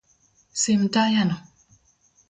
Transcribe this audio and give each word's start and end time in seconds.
Sim 0.61 0.81
tayano. 0.93 1.35